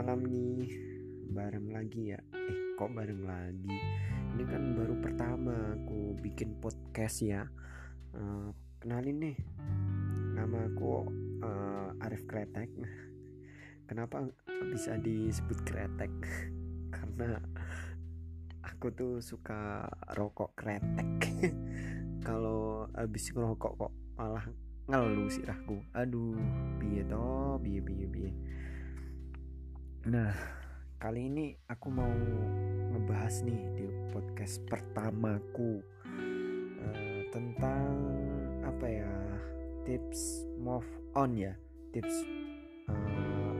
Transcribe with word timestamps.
malam 0.00 0.24
nih. 0.32 0.64
Bareng 1.28 1.76
lagi 1.76 2.16
ya? 2.16 2.20
Eh 2.32 2.72
kok 2.80 2.88
bareng 2.96 3.20
lagi? 3.20 3.76
Ini 4.32 4.48
kan 4.48 4.72
baru 4.72 4.96
pertama 4.96 5.76
aku 5.76 6.16
bikin 6.24 6.56
podcast 6.56 7.20
ya. 7.20 7.44
Uh, 8.16 8.48
kenalin 8.80 9.20
nih. 9.20 9.36
Nama 10.40 10.72
aku 10.72 11.04
uh, 11.44 11.92
Arif 12.00 12.24
Kretek. 12.24 12.72
Kenapa 13.84 14.24
bisa 14.72 14.96
disebut 14.96 15.68
kretek? 15.68 16.08
Karena 16.96 17.36
aku 18.64 18.88
tuh 18.96 19.20
suka 19.20 19.84
rokok 20.16 20.56
kretek. 20.56 21.28
Kalau 22.24 22.88
habis 22.96 23.28
ngerokok 23.36 23.72
kok 23.76 23.92
malah 24.16 24.48
ngeluh 24.88 25.28
sirahku 25.28 25.84
aduh 25.92 26.40
biye 26.80 27.04
toh? 27.04 27.60
Biye 27.60 27.84
biye 27.84 28.08
biye 28.08 28.32
nah 30.10 30.34
kali 30.98 31.30
ini 31.30 31.54
aku 31.70 31.86
mau 31.86 32.10
ngebahas 32.90 33.46
nih 33.46 33.62
di 33.78 33.86
podcast 34.10 34.58
pertamaku 34.66 35.78
uh, 36.82 37.20
tentang 37.30 37.94
apa 38.66 38.86
ya 38.90 39.14
tips 39.86 40.50
move 40.58 40.90
on 41.14 41.38
ya 41.38 41.54
tips 41.94 42.26
uh, 42.90 43.54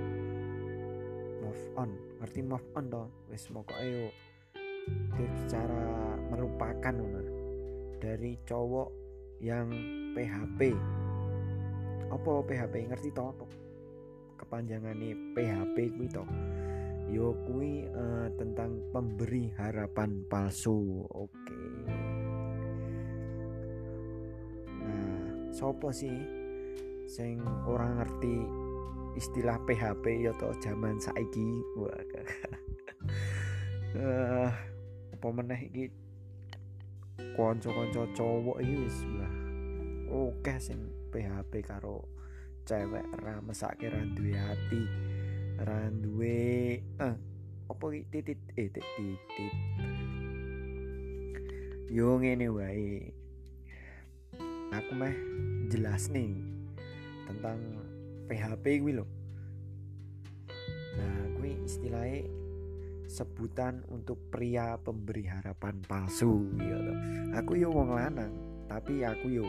move 1.39 1.63
on. 1.79 1.95
Ngerti 2.19 2.43
move 2.43 2.67
on 2.75 2.85
toh? 2.91 3.07
Wes 3.31 3.47
mau 3.55 3.63
ayo 3.79 4.11
tips 4.91 5.55
cara 5.55 6.19
melupakan 6.35 6.99
dari 8.03 8.35
cowok 8.43 8.91
yang 9.39 9.71
PHP 10.19 10.75
apa 12.11 12.31
PHP 12.43 12.91
ngerti 12.91 13.15
to 13.15 13.47
kepanjangannya 14.41 15.37
PHP 15.37 15.77
kuwi 16.01 16.09
to 16.09 16.25
yo 17.11 17.35
kuwi 17.43 17.91
uh, 17.91 18.31
tentang 18.39 18.79
pemberi 18.95 19.51
harapan 19.59 20.23
palsu. 20.31 21.03
Oke. 21.11 21.35
Okay. 21.35 21.71
nah 24.81 25.51
sopo 25.51 25.91
sih 25.91 26.15
sing 27.11 27.43
orang 27.67 27.99
ngerti 27.99 28.37
istilah 29.19 29.59
PHP 29.67 30.31
ya 30.31 30.33
to 30.39 30.55
zaman 30.63 31.03
saiki? 31.03 31.51
Wah 31.75 31.91
uh, 33.99 34.51
apa 35.19 35.29
meneh 35.35 35.61
iki? 35.67 35.85
Kanca-kanca 37.35 38.07
cowok 38.17 38.63
iki 38.63 38.75
wis 38.87 38.99
lah. 39.19 39.35
Oke 40.15 40.55
sing 40.63 40.79
PHP 41.11 41.67
karo 41.67 42.20
cewek 42.67 43.07
ra 43.21 43.41
mesake 43.45 43.87
ra 43.89 44.01
duwe 44.05 44.33
hati 44.35 44.83
ra 45.61 45.79
duwe 45.93 46.39
eh 46.81 47.15
apa 47.71 47.85
titit 48.11 48.41
eh 48.59 48.69
titit. 48.69 49.55
Yo 51.91 52.19
ngene 52.19 52.47
wae. 52.51 53.15
Aku 54.71 54.93
mah 54.95 55.15
jelas 55.71 56.11
nih 56.11 56.35
tentang 57.31 57.59
PHP 58.27 58.65
gue 58.83 58.95
loh 58.99 59.11
nah 60.99 61.23
gue 61.39 61.55
istilahnya 61.63 62.27
sebutan 63.11 63.83
untuk 63.91 64.19
pria 64.31 64.79
pemberi 64.79 65.27
harapan 65.27 65.79
palsu 65.87 66.47
gitu. 66.59 66.93
aku 67.35 67.59
yo 67.59 67.71
wong 67.71 67.95
lanang 67.95 68.31
tapi 68.67 69.03
aku 69.03 69.43
yo 69.43 69.47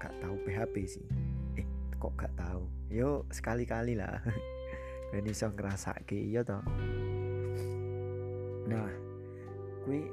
gak 0.00 0.12
tahu 0.20 0.36
PHP 0.44 0.74
sih 0.88 1.04
kok 1.98 2.14
gak 2.14 2.34
tahu 2.38 2.64
yo 2.88 3.26
sekali-kali 3.28 3.98
lah. 3.98 4.22
Ben 5.10 5.24
iso 5.24 5.48
ngrasake 5.48 6.16
iya 6.16 6.44
toh. 6.44 6.60
Nah 8.68 8.90
kui 9.84 10.04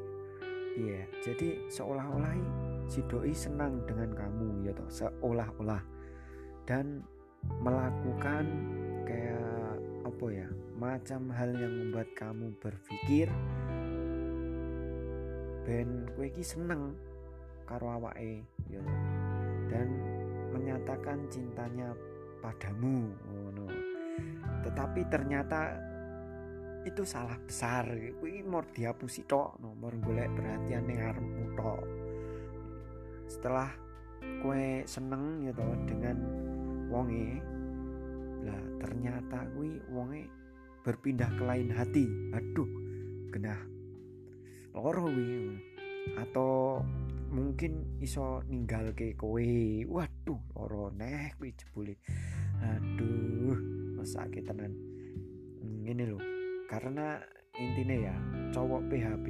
iya 0.80 1.04
jadi 1.20 1.68
seolah-olah 1.68 2.32
si 2.88 3.04
doi 3.08 3.36
senang 3.36 3.84
dengan 3.86 4.12
kamu 4.16 4.66
ya 4.66 4.74
toh. 4.76 4.90
Seolah-olah. 4.90 5.84
Dan 6.66 7.06
melakukan 7.62 8.46
kayak 9.06 9.78
apa 10.06 10.26
ya 10.34 10.48
macam 10.76 11.30
hal 11.30 11.54
yang 11.54 11.72
membuat 11.72 12.10
kamu 12.18 12.58
berpikir 12.58 13.30
ben 15.66 16.06
kue 16.14 16.30
ki 16.30 16.46
seneng 16.46 16.94
karo 17.66 17.90
awake 17.98 18.46
ya 18.70 18.82
dan 19.70 20.15
menyatakan 20.56 21.28
cintanya 21.28 21.92
padamu 22.40 23.12
tetapi 24.66 25.06
ternyata 25.14 25.78
itu 26.86 27.06
salah 27.06 27.38
besar. 27.42 27.86
Kuwi 28.18 28.42
mau 28.46 28.66
dihapusi 28.66 29.26
tok 29.26 29.62
nomor 29.62 29.94
golek 30.02 30.30
perhatian 30.34 30.86
ning 30.90 31.02
arepmu 31.02 31.46
tok. 31.58 31.82
Setelah 33.30 33.70
kue 34.42 34.82
seneng 34.90 35.46
gitu 35.46 35.66
dengan 35.86 36.18
wonge 36.90 37.42
lah 38.46 38.62
ternyata 38.82 39.50
kuwi 39.54 39.82
wonge 39.90 40.30
berpindah 40.82 41.30
ke 41.30 41.44
lain 41.46 41.70
hati. 41.74 42.06
Aduh 42.34 42.70
genah. 43.34 43.62
Loro 44.74 45.10
kuwi 45.10 45.62
atau 46.22 46.82
mungkin 47.34 48.02
iso 48.02 48.46
ninggal 48.46 48.94
ke 48.94 49.18
kowe 49.18 49.42
waduh 50.26 50.42
loro 50.58 50.90
neh 50.90 51.38
kuwi 51.38 51.54
jebule. 51.54 52.02
Aduh 52.58 53.54
sakit 54.02 54.42
tenan. 54.42 54.74
Ini 55.86 56.02
loh 56.10 56.22
karena 56.66 57.22
intinya 57.54 57.94
ya 57.94 58.16
cowok 58.50 58.90
PHP 58.90 59.26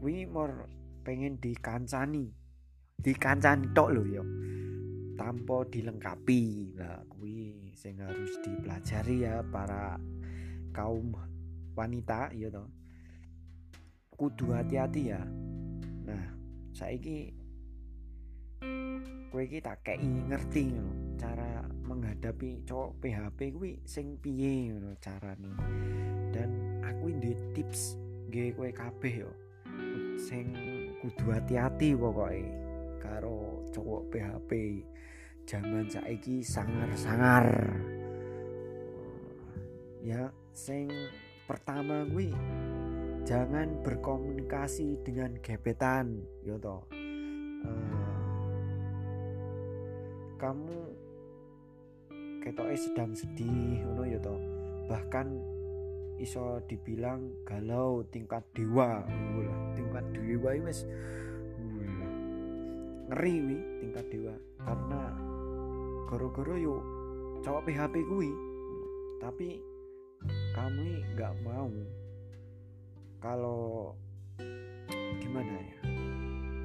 kuwi 0.00 0.24
mor 0.24 0.64
pengen 1.04 1.36
dikancani. 1.36 2.32
Dikancani 2.96 3.68
tok 3.76 3.92
lho 3.92 4.02
yo 4.08 4.24
tanpa 5.20 5.68
dilengkapi. 5.68 6.72
Lah 6.80 7.04
kuwi 7.12 7.68
sing 7.76 8.00
harus 8.00 8.40
dipelajari 8.40 9.28
ya 9.28 9.44
para 9.52 10.00
kaum 10.72 11.12
wanita 11.76 12.32
ya 12.32 12.48
toh. 12.48 12.72
Kudu 14.16 14.56
hati-hati 14.56 15.12
ya. 15.12 15.20
Nah 16.08 16.24
saiki 16.72 17.36
kowe 19.30 19.46
iki 19.46 19.62
tak 19.62 19.86
kei 19.86 20.02
ngerti 20.02 20.74
ngono. 20.74 20.92
Cara 21.14 21.62
menghadapi 21.86 22.66
cowok 22.66 22.98
PHP 22.98 23.38
kuwi 23.54 23.72
sing 23.86 24.18
piye 24.18 24.74
ngono 24.74 24.98
carane. 24.98 25.54
Dan 26.34 26.82
aku 26.82 27.14
ndek 27.14 27.38
tips 27.54 27.94
nggih 28.26 28.52
kowe 28.58 28.70
kabeh 28.74 29.14
yo. 29.22 29.30
Sing 30.18 30.52
kudu 31.00 31.30
hati-hati 31.30 31.94
pokoke 31.94 32.42
karo 33.00 33.64
cowok 33.72 34.02
PHP 34.10 34.50
zaman 35.46 35.86
saiki 35.86 36.42
sangar-sangar. 36.42 37.46
Ya 40.02 40.34
sing 40.50 40.90
pertama 41.46 42.06
gue 42.06 42.34
jangan 43.26 43.82
berkomunikasi 43.82 45.02
dengan 45.06 45.38
gebetan 45.38 46.22
yo 46.42 46.56
toh. 46.56 46.86
Uh, 47.60 48.19
kamu 50.40 50.78
ketoknya 52.40 52.78
sedang 52.80 53.12
sedih 53.12 53.84
ngono 53.84 54.08
ya 54.08 54.16
toh. 54.24 54.40
Bahkan 54.88 55.28
iso 56.16 56.64
dibilang 56.64 57.44
galau 57.44 58.00
tingkat 58.08 58.40
dewa 58.56 59.04
lah. 59.04 59.60
Tingkat 59.76 60.04
dewa 60.16 60.50
wis 60.64 60.88
ngeri 63.12 63.34
wi 63.44 63.58
tingkat 63.84 64.08
dewa. 64.08 64.34
Karena 64.64 65.02
goro-goro 66.08 66.56
yuk 66.56 66.82
cowok 67.44 67.68
PHP 67.68 67.94
gue 68.08 68.30
tapi 69.20 69.60
kamu 70.56 71.04
nggak 71.16 71.34
mau 71.44 71.68
kalau 73.20 73.92
gimana 75.20 75.52
ya? 75.52 75.76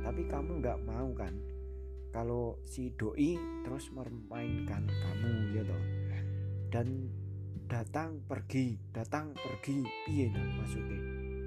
Tapi 0.08 0.22
kamu 0.32 0.64
nggak 0.64 0.80
mau 0.88 1.12
kan 1.12 1.36
kalau 2.16 2.64
si 2.64 2.96
doi 2.96 3.36
terus 3.68 3.92
mermainkan 3.92 4.88
kamu 4.88 5.52
ya 5.52 5.64
dan 6.72 7.12
datang 7.68 8.24
pergi 8.24 8.80
datang 8.96 9.36
pergi. 9.36 9.84
Piye 10.08 10.32
nah 10.32 10.48
maksudnya? 10.64 11.02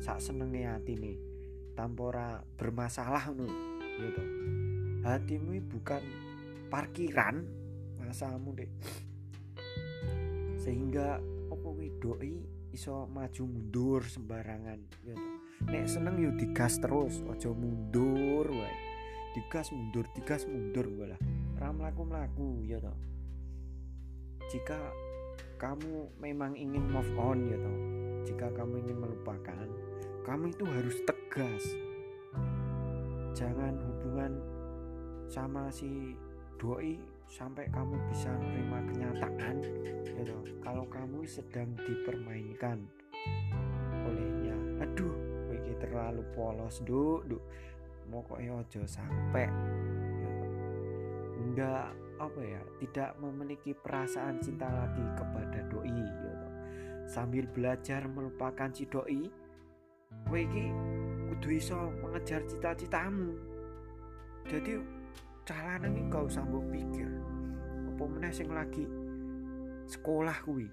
Sak 0.04 0.20
senenge 0.20 0.68
hati 0.68 0.92
nih 0.92 1.16
tampora 1.72 2.44
bermasalah 2.60 3.32
nu 3.32 3.48
ya 3.96 4.10
hatimu 5.08 5.56
bukan 5.72 6.04
parkiran 6.68 7.48
masamu 7.96 8.52
deh 8.52 8.68
sehingga 10.60 11.16
opo 11.48 11.72
doi 11.96 12.44
iso 12.76 13.08
maju 13.08 13.42
mundur 13.48 14.04
sembarangan 14.04 14.78
ya 15.00 15.16
toh? 15.16 15.32
Nek 15.72 15.86
seneng 15.88 16.20
yo 16.20 16.30
digas 16.36 16.76
terus 16.78 17.24
ojo 17.24 17.50
mundur 17.56 18.46
wae 18.52 18.87
digas 19.38 19.70
mundur 19.70 20.02
digas 20.18 20.42
mundur 20.50 20.82
lah. 21.06 21.20
Ram 21.62 21.78
laku 21.78 22.02
melaku 22.02 22.66
ya 22.66 22.82
toh. 22.82 22.98
Jika 24.50 24.90
kamu 25.62 26.10
memang 26.18 26.58
ingin 26.58 26.82
move 26.90 27.14
on 27.14 27.46
ya 27.46 27.54
toh. 27.54 27.78
Jika 28.26 28.50
kamu 28.50 28.82
ingin 28.82 28.98
melupakan 28.98 29.66
kamu 30.26 30.50
itu 30.50 30.64
harus 30.66 30.96
tegas. 31.06 31.64
Jangan 33.38 33.78
hubungan 33.78 34.42
sama 35.30 35.70
si 35.70 36.18
doi 36.58 36.98
sampai 37.30 37.70
kamu 37.70 37.94
bisa 38.10 38.34
menerima 38.34 38.78
kenyataan 38.90 39.56
ya 40.18 40.22
toh. 40.26 40.42
Kalau 40.66 40.82
kamu 40.90 41.22
sedang 41.30 41.78
dipermainkan 41.78 42.82
olehnya. 44.02 44.82
Aduh 44.82 45.14
ini 45.54 45.78
terlalu 45.78 46.26
polos 46.34 46.82
duk. 46.82 47.22
Duk 47.30 47.42
kok 48.10 48.40
ojo 48.40 48.82
sampai 48.88 49.46
ya 50.18 50.32
enggak 51.38 51.86
apa 52.18 52.40
ya 52.42 52.62
tidak 52.82 53.10
memiliki 53.22 53.72
perasaan 53.76 54.42
cinta 54.42 54.66
lagi 54.66 55.04
kepada 55.14 55.62
doi 55.70 55.92
ya 55.92 56.48
sambil 57.08 57.48
belajar 57.48 58.04
melupakan 58.04 58.68
si 58.68 58.84
doi 58.84 59.28
kowe 60.28 60.40
iki 60.40 60.68
kudu 61.28 61.48
iso 61.56 61.78
mengejar 62.04 62.44
cita-citamu. 62.44 63.36
Jadi 64.48 64.80
carane 65.44 65.88
iki 65.92 66.02
gak 66.08 66.24
usah 66.28 66.44
pikir. 66.44 67.08
Apa 67.94 68.04
meneh 68.08 68.32
lagi 68.48 68.84
sekolah 69.88 70.36
kuwi? 70.44 70.68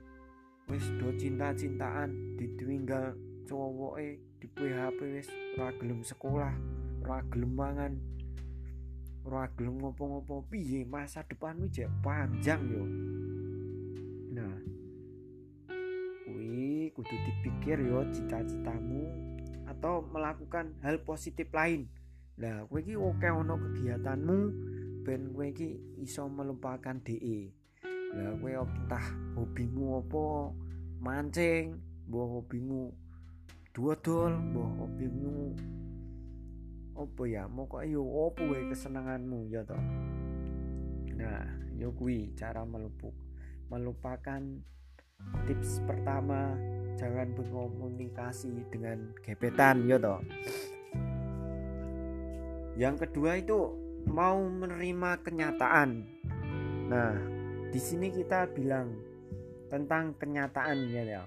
Wis 0.66 0.90
do 0.98 1.14
cinta-cintaan 1.14 2.36
ditinggal 2.42 3.14
cowoke 3.46 4.18
di 4.42 4.48
PHP 4.50 4.98
wis 5.14 5.30
ora 5.62 5.70
sekolah 6.02 6.75
ora 7.06 7.22
gelem 7.30 7.54
mangan. 7.54 7.94
Ora 9.22 9.46
ngopo-ngopo. 9.54 10.50
Piye? 10.50 10.82
Masa 10.90 11.22
depanmu 11.22 11.70
jek 11.70 11.90
panjang 12.02 12.62
yo. 12.66 12.84
Nah. 14.34 14.58
Kuwi 16.26 16.90
kudu 16.98 17.14
dipikir 17.14 17.78
yo 17.86 18.02
cita-citamu 18.10 19.06
atau 19.70 20.02
melakukan 20.10 20.74
hal 20.82 20.98
positif 21.06 21.46
lain. 21.54 21.86
Nah, 22.42 22.66
kowe 22.68 22.82
iki 22.82 22.98
oke 22.98 23.30
ono 23.30 23.56
kegiatanmu 23.56 24.38
ben 25.06 25.30
kowe 25.30 25.46
iki 25.46 25.78
iso 26.02 26.26
melupakan 26.26 26.98
DE. 27.06 27.54
Lah 28.18 28.34
kowe 28.42 28.50
entah 28.50 29.06
hobimu 29.38 30.02
apa 30.02 30.26
mancing, 30.98 31.78
mbok 32.10 32.28
hobimu 32.42 32.90
dodol, 33.72 34.34
mbok 34.42 34.70
hobimu 34.82 35.54
apa 36.96 37.24
ya, 37.28 37.46
mokoke 37.52 37.86
yo 37.92 38.02
opo 38.02 38.42
wae 38.48 38.72
kesenanganmu 38.72 39.52
ya 39.52 39.62
toh. 39.68 39.84
Nah, 41.16 41.44
yo 41.76 41.92
kuwi 41.92 42.32
cara 42.40 42.64
melupuk 42.64 43.14
melupakan 43.68 44.42
tips 45.50 45.82
pertama 45.84 46.56
jangan 46.96 47.34
berkomunikasi 47.34 48.68
dengan 48.72 49.12
gebetan 49.26 49.84
ya 49.90 49.98
toh 49.98 50.22
yang 52.76 53.00
kedua 53.00 53.40
itu 53.40 53.72
mau 54.04 54.36
menerima 54.38 55.24
kenyataan. 55.24 56.04
Nah, 56.92 57.16
di 57.72 57.80
sini 57.80 58.12
kita 58.12 58.52
bilang 58.52 58.92
tentang 59.72 60.12
kenyataan 60.20 60.92
ya, 60.92 61.04
ya. 61.08 61.24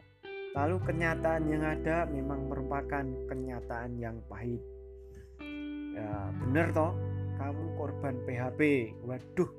Lalu 0.53 0.77
kenyataan 0.85 1.49
yang 1.49 1.65
ada 1.65 2.05
memang 2.05 2.53
merupakan 2.53 3.05
kenyataan 3.33 3.97
yang 3.97 4.21
pahit. 4.29 4.61
Ya, 5.99 6.31
bener 6.39 6.71
toh, 6.71 6.95
kamu 7.43 7.65
korban 7.75 8.15
PHP. 8.23 8.61
Waduh. 9.03 9.51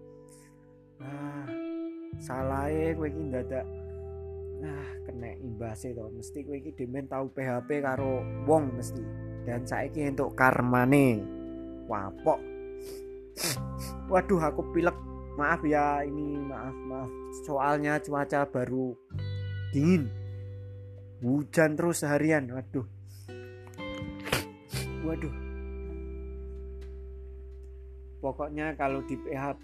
Nah, 1.03 1.51
salah 2.15 2.71
kowe 2.95 3.07
iki 3.11 3.21
ndadak. 3.27 3.67
Nah 4.59 4.87
kena 5.07 5.35
imbasnya 5.39 5.99
toh 5.99 6.07
mesti 6.15 6.43
kowe 6.47 6.55
iki 6.55 6.71
demen 6.79 7.11
tahu 7.11 7.27
PHP 7.35 7.83
karo 7.83 8.23
wong 8.47 8.71
mesti. 8.79 9.03
Dan 9.43 9.67
saiki 9.67 10.07
untuk 10.07 10.31
karmane. 10.31 11.19
Wapok. 11.91 12.39
Waduh 14.07 14.39
aku 14.39 14.63
pilek. 14.71 14.95
Maaf 15.35 15.63
ya 15.67 16.07
ini 16.07 16.39
maaf 16.39 16.75
maaf. 16.87 17.11
Soalnya 17.43 17.99
cuaca 17.99 18.47
baru 18.47 18.95
dingin. 19.75 20.07
Hujan 21.19 21.75
terus 21.75 21.99
seharian 21.99 22.47
waduh. 22.47 22.87
Waduh 25.03 25.48
pokoknya 28.19 28.75
kalau 28.75 29.03
di 29.07 29.15
PHP 29.15 29.63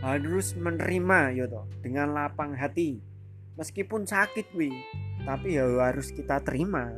harus 0.00 0.56
menerima 0.56 1.36
ya 1.36 1.44
toh 1.46 1.66
dengan 1.84 2.16
lapang 2.16 2.56
hati. 2.56 2.98
Meskipun 3.60 4.08
sakit 4.08 4.56
wi 4.56 4.72
tapi 5.28 5.60
ya 5.60 5.68
harus 5.84 6.08
kita 6.14 6.40
terima. 6.40 6.88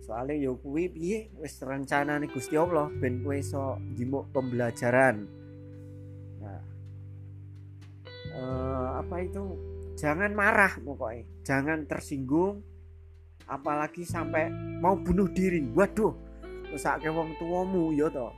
Soalnya 0.00 0.38
yo 0.38 0.56
kuwi 0.62 0.88
piye 0.88 1.18
wis 1.42 1.60
rencana 1.60 2.16
nih 2.16 2.30
Gusti 2.30 2.56
Allah 2.56 2.88
ben 2.88 3.20
kowe 3.20 3.36
iso 3.36 3.76
jimuk 3.92 4.32
pembelajaran. 4.32 5.26
Nah 6.40 6.62
eh, 8.32 8.88
apa 9.02 9.16
itu? 9.20 9.44
Jangan 9.96 10.32
marah 10.32 10.72
pokoknya 10.80 11.24
jangan 11.44 11.84
tersinggung 11.84 12.64
apalagi 13.44 14.06
sampai 14.08 14.48
mau 14.80 14.96
bunuh 14.96 15.28
diri. 15.28 15.68
Waduh 15.74 16.14
mesake 16.72 17.08
wong 17.08 17.32
tuamu 17.40 17.96
ya 17.96 18.12
to 18.12 18.28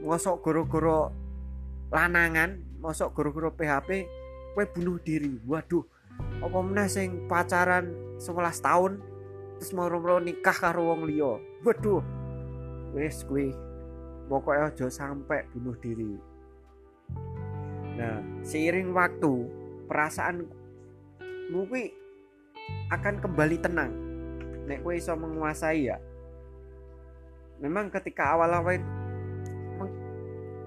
mosok 0.00 0.40
goro-goro 0.40 1.12
lanangan 1.92 2.56
mosok 2.80 3.12
goro-goro 3.12 3.52
PHP 3.52 4.08
kowe 4.56 4.64
bunuh 4.72 4.98
diri. 5.00 5.36
Waduh 5.44 5.84
apa 6.40 6.58
meneh 6.60 6.88
sing 6.88 7.28
pacaran 7.28 7.92
11 8.20 8.60
tahun 8.60 8.92
terus 9.60 9.72
mau 9.76 9.88
nikah 10.20 10.56
karo 10.56 10.92
wong 10.92 11.04
liya? 11.08 11.36
Waduh 11.64 12.00
wis 12.96 13.22
kuwi. 13.28 13.52
Pokoknya 14.30 14.70
aja 14.70 14.86
sampai 14.86 15.42
bunuh 15.52 15.76
diri. 15.82 16.14
Nah 17.98 18.22
seiring 18.46 18.94
waktu 18.94 19.32
perasaan 19.90 20.46
kuwi 21.50 21.92
akan 22.94 23.18
kembali 23.20 23.56
tenang. 23.58 23.92
Nek 24.70 24.86
kowe 24.86 24.94
iso 24.94 25.12
menguasai 25.18 25.90
ya. 25.90 25.98
Memang 27.60 27.92
ketika 27.92 28.38
awal-awal 28.38 28.80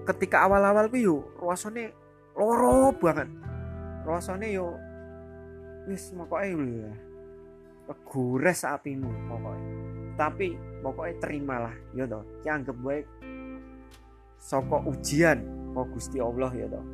ketika 0.04 0.44
awal-awal 0.44 0.88
kuwi 0.92 1.08
yo 1.08 1.24
rasane 1.40 1.92
loro 2.36 2.92
banget. 2.92 3.28
Rasane 4.04 4.52
yo 4.52 4.76
wis 5.88 6.12
mokoke 6.16 6.48
kegores 7.84 8.64
apimu 8.64 9.12
pokoknya 9.28 9.68
tapi 10.16 10.56
pokoknya 10.80 11.14
terimalah 11.20 11.74
ya 11.92 12.06
toh. 12.06 12.24
Anggap 12.46 12.76
baik 12.80 13.06
soko 14.38 14.84
ujian 14.88 15.42
oh 15.74 15.86
Gusti 15.90 16.22
Allah 16.22 16.52
ya 16.54 16.66
toh. 16.70 16.84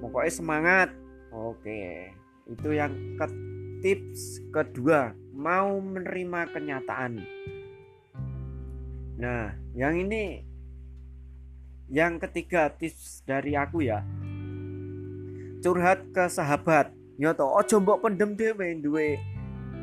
Pokoknya 0.00 0.32
semangat. 0.32 0.88
Oke 1.34 2.14
itu 2.46 2.68
yang 2.76 2.94
ke 3.18 3.26
tips 3.82 4.44
kedua 4.54 5.12
mau 5.34 5.76
menerima 5.82 6.54
kenyataan. 6.54 7.12
Nah 9.18 9.50
yang 9.74 9.98
ini 9.98 10.53
yang 11.94 12.18
ketiga 12.18 12.74
tips 12.74 13.22
dari 13.22 13.54
aku 13.54 13.86
ya. 13.86 14.02
Curhat 15.62 16.10
ke 16.10 16.26
sahabat. 16.26 16.90
Ya 17.14 17.30
toh 17.30 17.54
ojo 17.54 17.78
mbok 17.78 18.02
pendem 18.02 18.34
dhewe 18.34 18.74
duwe 18.82 19.22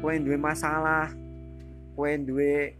kowe 0.03 0.11
duwe 0.19 0.35
masalah 0.35 1.07
kowe 1.95 2.11
duwe 2.19 2.75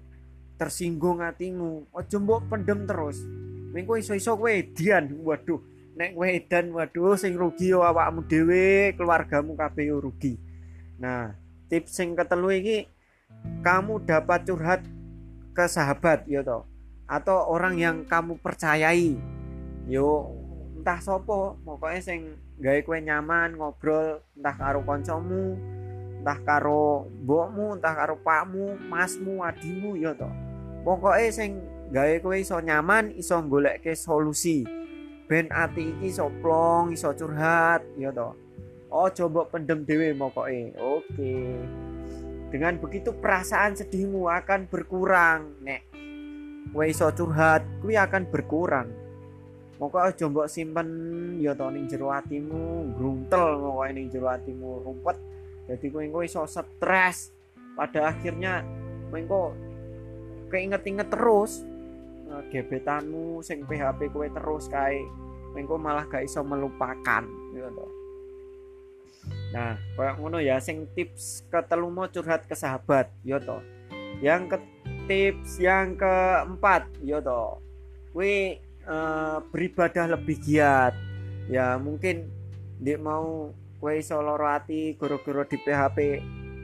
tersinggung 0.60 1.24
hatimu 1.24 1.88
aja 1.96 2.20
mbok 2.20 2.52
pendem 2.52 2.84
terus. 2.84 3.24
Ming 3.72 3.88
kowe 3.88 3.96
iso-iso 3.96 4.36
kowe 4.36 4.52
edian 4.52 5.08
waduh 5.24 5.64
nek 5.96 6.12
kowe 6.12 6.28
edan 6.28 6.76
waduh 6.76 7.16
sing 7.16 7.40
rugi 7.40 7.72
yo 7.72 7.88
awakmu 7.88 8.28
dhewe 8.28 8.92
keluargamu 9.00 9.56
kabeh 9.56 9.96
rugi. 9.96 10.36
Nah 11.00 11.32
tips 11.72 11.96
sing 11.96 12.20
ketelu 12.20 12.52
iki 12.52 12.78
kamu 13.64 14.04
dapat 14.04 14.44
curhat 14.44 14.84
ke 15.56 15.64
sahabat 15.72 16.28
yo 16.28 16.44
to 16.44 16.68
atau 17.12 17.52
orang 17.52 17.76
yang 17.76 18.08
kamu 18.08 18.40
percayai. 18.40 19.20
Yo 19.92 20.32
entah 20.80 21.04
sopo. 21.04 21.60
Pokoknya 21.68 22.00
sing 22.00 22.40
gawe 22.64 22.80
kue 22.88 23.04
nyaman 23.04 23.60
ngobrol 23.60 24.24
entah 24.40 24.56
karo 24.56 24.80
koncomu 24.88 25.60
entah 26.22 26.38
karo 26.46 27.10
mbokmu 27.26 27.82
entah 27.82 27.98
karo 27.98 28.16
pakmu 28.22 28.80
masmu 28.88 29.44
adimu 29.44 30.00
ya 30.00 30.16
to. 30.16 30.30
Pokoknya 30.88 31.28
sing 31.36 31.60
gawe 31.92 32.16
kowe 32.24 32.38
iso 32.40 32.56
nyaman 32.64 33.12
iso 33.20 33.36
golek 33.44 33.84
ke 33.84 33.92
solusi. 33.92 34.64
Ben 35.28 35.52
ati 35.52 35.92
iki 35.92 36.16
iso 36.16 36.32
plong 36.40 36.96
iso 36.96 37.12
curhat 37.12 37.84
ya 38.00 38.16
to. 38.16 38.32
Oh 38.88 39.12
coba 39.12 39.52
pendem 39.52 39.84
dewe 39.84 40.16
pokoknya 40.16 40.80
oke. 40.80 41.36
Dengan 42.52 42.76
begitu 42.84 43.16
perasaan 43.16 43.80
sedihmu 43.80 44.28
akan 44.28 44.68
berkurang 44.68 45.56
nek 45.64 45.91
kowe 46.70 46.86
iso 46.86 47.10
curhat 47.18 47.66
kuwi 47.82 47.98
akan 47.98 48.30
berkurang. 48.30 48.88
Pokoknya 49.82 50.14
coba 50.14 50.46
simpen 50.46 50.88
ya 51.42 51.58
to 51.58 51.66
ning 51.74 51.90
jero 51.90 52.14
atimu 52.14 52.94
gruntel 52.94 53.58
pokoknya 53.58 53.92
ning 53.98 54.08
jero 54.14 54.30
atimu 54.30 54.86
rumpet 54.86 55.18
jadi 55.66 55.86
engko 55.90 56.22
iso 56.22 56.46
stres. 56.46 57.34
Pada 57.74 58.14
akhirnya 58.14 58.62
kowe 59.10 59.56
keinget-inget 60.52 61.08
terus 61.08 61.64
uh, 62.28 62.44
gebetanmu 62.52 63.40
sing 63.42 63.64
PHP 63.66 64.12
kowe 64.12 64.28
terus 64.28 64.68
kae 64.68 65.00
engko 65.56 65.80
malah 65.80 66.08
gak 66.08 66.28
iso 66.28 66.44
melupakan 66.44 67.24
gitu 67.56 67.86
Nah, 69.52 69.76
kayak 70.00 70.16
ngono 70.18 70.40
ya 70.40 70.58
sing 70.64 70.88
tips 70.96 71.44
ketelu 71.52 71.92
mau 71.92 72.08
curhat 72.08 72.48
ke 72.48 72.56
sahabat, 72.56 73.12
yo 73.22 73.36
to. 73.38 73.60
Yang 74.24 74.56
ke 74.56 74.58
tips 75.06 75.62
yang 75.62 75.98
keempat, 75.98 76.90
yo 77.02 77.22
to. 77.22 77.58
Kuwi 78.12 78.60
uh, 78.86 79.40
beribadah 79.50 80.18
lebih 80.18 80.38
giat. 80.42 80.94
Ya, 81.50 81.80
mungkin 81.80 82.30
dia 82.82 82.98
mau 82.98 83.54
kue 83.82 83.98
iso 83.98 84.22
loro 84.22 84.46
ati 84.46 84.94
goro-goro 84.94 85.46
di 85.50 85.58
PHP 85.58 85.98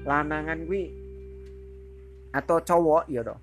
lanangan 0.05 0.69
kuwi 0.69 0.85
atau 2.33 2.61
cowok 2.61 3.03
ya 3.09 3.21
to. 3.25 3.35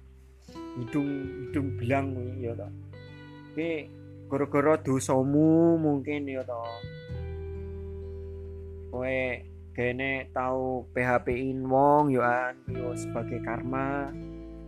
Hidung 0.79 1.11
hidung 1.49 1.69
belang 1.79 2.07
kuwi 2.15 2.33
ya 2.47 2.53
to. 2.55 2.69
Kuwi 3.55 3.71
goro-goro 4.31 4.79
dosamu 4.83 5.79
mungkin 5.79 6.27
ya 6.27 6.43
to 6.43 6.63
kowe 8.95 9.43
kene 9.75 10.31
tahu 10.31 10.87
PHP-in 10.95 11.67
wong 11.67 12.15
yo 12.15 12.23
an 12.23 12.55
sebagai 12.95 13.43
karma 13.43 14.07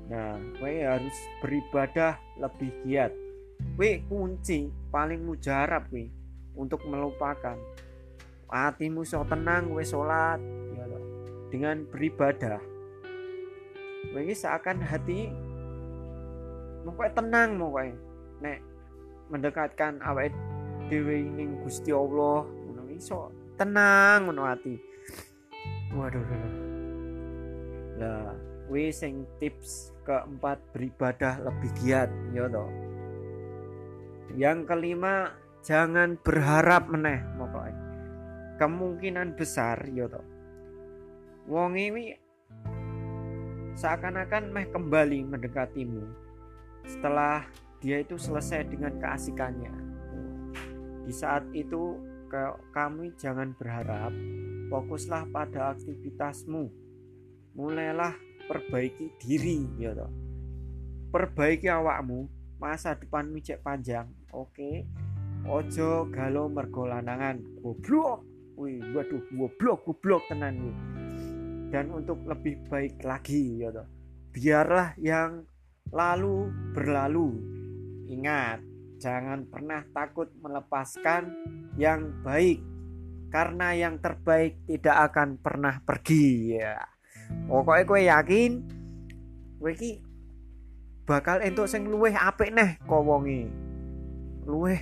nah 0.07 0.39
kowe 0.63 0.71
harus 0.71 1.17
beribadah 1.43 2.15
lebih 2.39 2.71
giat. 2.87 3.13
Kowe 3.75 3.91
kunci 4.07 4.71
paling 4.95 5.27
mujarab 5.27 5.91
kowe 5.91 6.05
untuk 6.55 6.81
melupakan. 6.87 7.59
Hatimu 8.47 9.03
so 9.03 9.27
tenang 9.27 9.73
kowe 9.75 9.83
sholat. 9.83 10.39
Ya 10.79 10.85
dengan 11.51 11.83
beribadah. 11.91 12.63
Kowe 14.15 14.23
seakan 14.23 14.79
hati 14.85 15.31
mau 16.87 16.95
tenang 17.11 17.59
kowe. 17.59 17.87
Nek 18.39 18.59
mendekatkan 19.33 19.99
awet 20.07 20.31
dewi 20.87 21.27
ning 21.27 21.59
Gusti 21.67 21.91
Allah 21.91 22.47
ngono 22.47 22.83
iso 22.95 23.35
tenang 23.59 24.31
ngono 24.31 24.47
ati. 24.47 24.75
Waduh 25.97 26.23
lah 27.97 28.46
we 28.71 28.91
sing 28.91 29.27
tips 29.39 29.95
keempat 30.07 30.63
beribadah 30.75 31.43
lebih 31.43 31.71
giat 31.83 32.11
ya 32.35 32.47
yang 34.37 34.67
kelima 34.67 35.35
jangan 35.63 36.19
berharap 36.21 36.87
meneh 36.91 37.23
pokoknya 37.39 37.85
kemungkinan 38.59 39.35
besar 39.39 39.83
ya 39.91 40.07
wong 41.47 41.79
ini 41.79 42.15
seakan-akan 43.77 44.57
meh 44.57 44.67
kembali 44.73 45.37
mendekatimu 45.37 46.05
setelah 46.89 47.45
dia 47.83 48.01
itu 48.01 48.17
selesai 48.17 48.65
dengan 48.67 48.97
keasikannya. 48.97 49.75
Di 51.05 51.13
saat 51.13 51.45
itu 51.53 52.01
kami 52.73 53.15
jangan 53.21 53.53
berharap, 53.55 54.11
fokuslah 54.73 55.29
pada 55.31 55.77
aktivitasmu. 55.77 56.73
Mulailah 57.55 58.17
perbaiki 58.49 59.13
diri, 59.21 59.67
ya 59.77 59.93
toh. 59.93 60.11
Perbaiki 61.11 61.69
awakmu, 61.71 62.27
masa 62.63 62.97
depan 62.97 63.31
cek 63.37 63.63
panjang. 63.63 64.09
Oke. 64.33 64.87
Ojo 65.47 66.11
galo 66.11 66.51
mergo 66.51 66.87
lanangan. 66.89 67.39
Goblok. 67.63 68.23
Wih, 68.57 68.81
waduh, 68.97 69.21
goblok, 69.37 69.85
goblok 69.85 70.23
tenan 70.33 70.57
nih. 70.57 70.77
Dan 71.69 71.93
untuk 71.93 72.25
lebih 72.25 72.65
baik 72.73 73.05
lagi, 73.05 73.61
ya 73.61 73.69
toh. 73.69 73.87
Biarlah 74.33 74.97
yang 74.97 75.45
lalu 75.93 76.51
berlalu. 76.73 77.37
Ingat, 78.07 78.77
Jangan 78.97 79.45
pernah 79.53 79.85
takut 79.93 80.33
melepaskan 80.41 81.29
yang 81.77 82.25
baik 82.25 82.65
karena 83.29 83.77
yang 83.77 84.01
terbaik 84.01 84.65
tidak 84.65 85.13
akan 85.13 85.37
pernah 85.37 85.85
pergi 85.85 86.57
ya. 86.57 86.81
Pokoknya 87.47 87.85
gue 87.87 88.01
yakin 88.11 88.51
gue 89.57 89.73
ki 89.73 89.93
bakal 91.07 91.41
entuk 91.41 91.71
sing 91.71 91.87
luweh 91.89 92.13
apik 92.13 92.53
neh 92.53 92.77
kok 92.83 93.03
wonge. 93.03 93.47
Luweh 94.45 94.81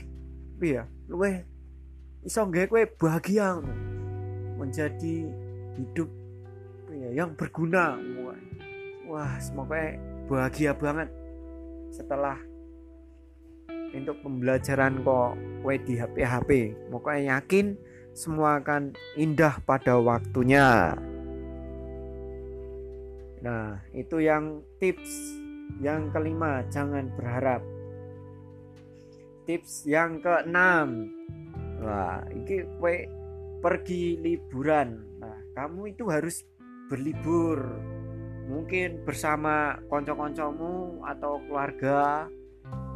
piye? 0.58 0.82
Luweh 1.06 1.44
iso 2.24 2.40
nggawe 2.48 2.66
kowe 2.66 2.84
bahagia 2.96 3.60
menjadi 4.56 5.28
hidup 5.76 6.08
ya, 6.88 7.24
yang 7.24 7.36
berguna. 7.36 8.00
Wah, 9.04 9.36
semoga 9.36 9.94
bahagia 10.26 10.72
banget 10.72 11.12
setelah 11.92 12.40
untuk 13.94 14.18
pembelajaran 14.26 15.06
kok 15.06 15.38
kue 15.62 15.76
di 15.86 15.94
HP 15.94 16.16
HP 16.26 16.50
pokoknya 16.90 17.38
yakin 17.38 17.78
semua 18.10 18.58
akan 18.58 18.98
indah 19.14 19.62
pada 19.62 19.94
waktunya 20.02 20.98
nah 23.44 23.76
itu 23.92 24.24
yang 24.24 24.64
tips 24.80 25.36
yang 25.84 26.08
kelima 26.08 26.64
jangan 26.72 27.12
berharap. 27.12 27.60
Tips 29.44 29.84
yang 29.84 30.24
keenam. 30.24 31.12
Wah 31.84 32.24
ini 32.32 32.64
kue 32.80 33.04
pergi 33.60 34.16
liburan. 34.16 35.20
Nah 35.20 35.36
kamu 35.52 35.92
itu 35.92 36.08
harus 36.08 36.40
berlibur. 36.88 37.60
Mungkin 38.44 39.04
bersama 39.08 39.80
konco-koncomu 39.88 41.04
atau 41.04 41.40
keluarga 41.48 42.28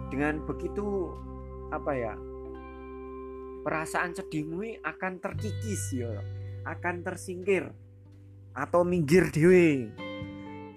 dengan 0.09 0.45
begitu 0.45 1.13
apa 1.69 1.93
ya 1.93 2.15
perasaan 3.65 4.17
sedihmu 4.17 4.81
akan 4.81 5.21
terkikis 5.21 5.93
ya 5.93 6.25
akan 6.65 7.05
tersingkir 7.05 7.69
atau 8.57 8.85
minggir 8.85 9.29
dewe 9.29 9.93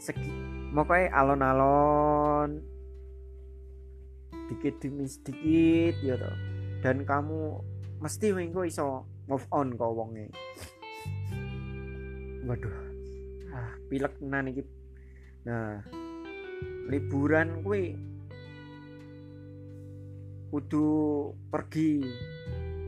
segi. 0.01 0.33
Pokoknya 0.73 1.13
alon-alon. 1.13 2.49
Dikit 4.49 4.81
demi 4.81 5.05
sedikit 5.07 5.95
ya 6.03 6.19
dan 6.81 7.05
kamu 7.05 7.61
mesti 8.01 8.33
minggu 8.33 8.67
iso 8.67 9.05
move 9.29 9.45
on 9.53 9.77
kau 9.77 9.93
wonge. 9.95 10.27
Waduh. 12.43 12.77
Ah 13.53 13.71
pilek 13.87 14.17
nan 14.25 14.49
iki. 14.49 14.65
Nah 15.45 15.79
liburan 16.89 17.61
kuwi 17.63 17.95
kudu 20.51 20.87
pergi 21.47 22.03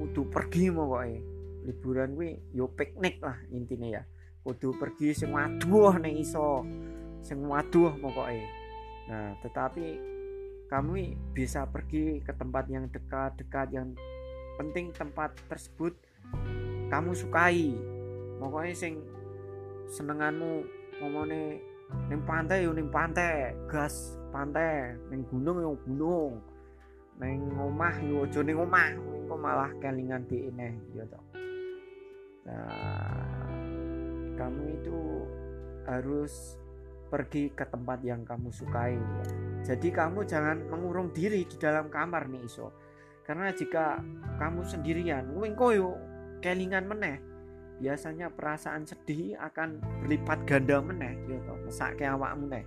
kudu 0.04 0.28
pergi 0.28 0.68
mau 0.68 0.92
pokoknya 0.92 1.22
liburan 1.64 2.12
gue 2.20 2.44
yo 2.52 2.68
piknik 2.76 3.24
lah 3.24 3.40
intinya 3.54 4.02
ya. 4.02 4.04
Kudu 4.44 4.76
pergi 4.76 5.16
sing 5.16 5.32
waduh 5.32 5.96
nih 5.96 6.20
iso 6.20 6.66
sing 7.24 7.40
waduh 7.48 7.96
pokoknya 7.98 8.48
nah 9.08 9.36
tetapi 9.42 10.00
kamu 10.68 11.16
bisa 11.32 11.66
pergi 11.70 12.20
ke 12.24 12.34
tempat 12.36 12.66
yang 12.68 12.90
dekat-dekat 12.90 13.68
yang 13.72 13.96
penting 14.58 14.94
tempat 14.94 15.34
tersebut 15.50 15.94
kamu 16.94 17.10
sukai. 17.18 17.74
Pokoknya 18.38 18.74
sing 18.78 19.02
senenganmu 19.90 20.62
ngomongnya 21.02 21.58
ning 22.10 22.22
pantai 22.26 22.66
yo 22.66 22.72
ning 22.74 22.90
pantai 22.90 23.54
gas 23.70 24.18
pantai 24.34 24.98
ning 25.14 25.22
gunung 25.30 25.62
yo 25.62 25.72
gunung 25.86 26.42
neng 27.22 27.54
omah 27.54 27.94
yo 28.02 28.26
aja 28.26 28.42
ning 28.42 28.58
omah 28.58 28.98
engko 28.98 29.36
malah 29.38 29.70
kelingan 29.78 30.26
di 30.26 30.50
ini 30.50 30.74
ya 30.98 31.06
nah 32.50 33.38
kamu 34.34 34.64
itu 34.82 35.00
harus 35.86 36.58
pergi 37.14 37.54
ke 37.54 37.70
tempat 37.70 38.02
yang 38.02 38.26
kamu 38.26 38.50
sukai. 38.50 38.98
Jadi 39.62 39.94
kamu 39.94 40.26
jangan 40.26 40.66
mengurung 40.66 41.14
diri 41.14 41.46
di 41.46 41.62
dalam 41.62 41.94
kamar 41.94 42.26
nih 42.26 42.42
iso. 42.42 42.74
Karena 43.22 43.54
jika 43.54 44.02
kamu 44.42 44.66
sendirian 44.66 45.30
engko 45.30 45.70
yo 45.70 45.94
kelingan 46.42 46.90
meneh 46.90 47.22
biasanya 47.78 48.34
perasaan 48.34 48.84
sedih 48.86 49.38
akan 49.40 49.82
berlipat 50.04 50.46
ganda 50.46 50.84
meneh 50.84 51.16
ya 51.26 51.40
toh 51.48 51.58
mesake 51.68 52.06
awakmu 52.06 52.52
neh 52.52 52.66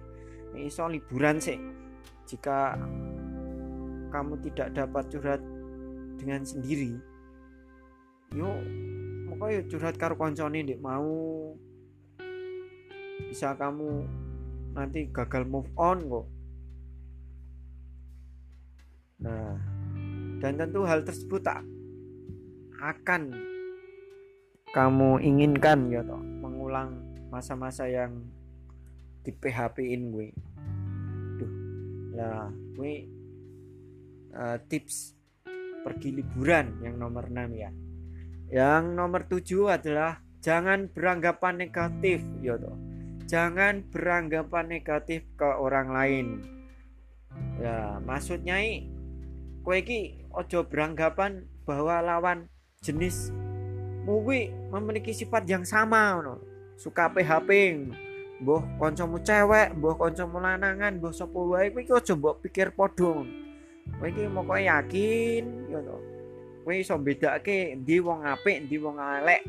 iso 0.61 0.89
liburan 0.89 1.39
sih 1.39 1.61
jika 2.27 2.75
kamu 4.11 4.41
tidak 4.51 4.73
dapat 4.75 5.05
curhat 5.13 5.43
dengan 6.17 6.43
sendiri 6.43 6.97
yuk 8.35 8.61
pokoknya 9.31 9.61
curhat 9.71 9.95
karo 10.01 10.17
koncone 10.19 10.65
mau 10.81 11.09
bisa 13.29 13.53
kamu 13.57 14.05
nanti 14.77 15.09
gagal 15.09 15.49
move 15.49 15.73
on 15.81 15.99
kok. 16.05 16.27
Nah 19.25 19.57
dan 20.37 20.53
tentu 20.61 20.85
hal 20.85 21.01
tersebut 21.01 21.41
tak 21.41 21.65
akan 22.77 23.33
kamu 24.77 25.25
inginkan 25.25 25.89
ya 25.89 26.05
toh. 26.05 26.21
Mengulang 26.21 27.01
masa-masa 27.33 27.89
yang 27.89 28.21
di 29.25 29.33
PHP-in 29.33 30.13
gue 30.15 30.29
duh 31.41 31.53
lah 32.15 32.47
gue 32.79 32.95
uh, 34.37 34.57
tips 34.71 35.17
pergi 35.83 36.21
liburan 36.21 36.85
yang 36.85 37.01
nomor 37.01 37.33
6 37.33 37.57
ya. 37.57 37.73
Yang 38.47 38.85
nomor 38.95 39.27
7 39.27 39.81
adalah 39.83 40.21
jangan 40.39 40.87
beranggapan 40.93 41.65
negatif 41.65 42.23
ya 42.45 42.61
toh 42.61 42.86
jangan 43.27 43.83
beranggapan 43.91 44.71
negatif 44.71 45.27
ke 45.35 45.45
orang 45.45 45.91
lain. 45.91 46.27
Ya 47.59 47.99
maksudnya 48.01 48.63
i 48.63 48.87
kue 49.67 49.83
ki 49.83 50.31
ojo 50.31 50.63
beranggapan 50.71 51.45
bahwa 51.67 51.99
lawan 52.01 52.47
jenis 52.81 53.35
muwi 54.07 54.55
memiliki 54.71 55.11
sifat 55.11 55.43
yang 55.51 55.67
sama 55.67 56.23
no. 56.23 56.39
suka 56.79 57.11
PHP 57.11 57.51
boh 58.45 58.63
koncomu 58.77 59.19
cewek 59.25 59.75
boh 59.81 59.97
koncomu 59.97 60.39
lanangan 60.39 61.01
boh 61.01 61.11
sopo 61.11 61.57
wae 61.57 61.73
kowe 61.73 61.99
ojo 61.99 62.13
mbok 62.15 62.45
pikir 62.45 62.71
podong 62.77 63.27
kowe 63.97 64.07
iki 64.07 64.29
mau 64.31 64.47
kowe 64.47 64.61
yakin 64.61 65.45
ya 65.73 65.83
to. 65.83 65.99
Kowe 66.63 66.75
iso 66.79 66.95
bedake 67.01 67.75
endi 67.75 67.99
wong 67.99 68.23
apik 68.23 68.65
endi 68.65 68.77
wong 68.79 69.03
elek 69.03 69.43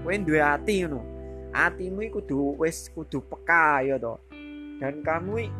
kowe 0.00 0.14
duwe 0.16 0.40
ati 0.40 0.86
ngono 0.88 1.17
atimu 1.52 2.08
kudu 2.12 2.56
wis 2.60 2.92
kudu 2.92 3.24
peka 3.24 3.82
ya 3.84 3.96
to 3.96 4.16
dan 4.78 5.02
kamu 5.02 5.50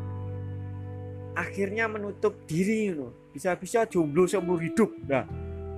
akhirnya 1.38 1.86
menutup 1.86 2.34
diri 2.50 2.90
ngono 2.90 3.14
bisa-bisa 3.30 3.86
jomblo 3.86 4.26
seumur 4.26 4.58
hidup. 4.58 4.90
Nah 5.06 5.22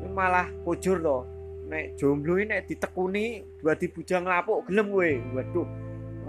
ini 0.01 0.09
malah 0.09 0.49
kujur 0.65 0.97
to 1.01 1.19
nek 1.69 2.01
jomblo 2.01 2.41
ini 2.41 2.57
nek 2.57 2.65
ditekuni 2.65 3.45
buat 3.61 3.77
dibujang 3.77 4.25
lapuk 4.25 4.65
gelem 4.67 4.89
gue 4.89 5.13
waduh 5.37 5.69